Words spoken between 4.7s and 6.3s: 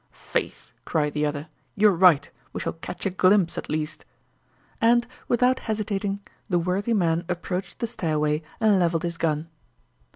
And without hesitating